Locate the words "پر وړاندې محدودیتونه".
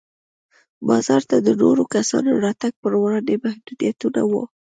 2.81-4.21